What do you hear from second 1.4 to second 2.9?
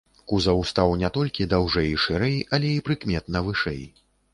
даўжэй і шырэй, але і